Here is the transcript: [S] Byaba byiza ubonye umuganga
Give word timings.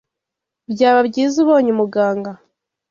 [S] 0.65 0.69
Byaba 0.71 0.99
byiza 1.09 1.35
ubonye 1.43 1.69
umuganga 1.71 2.31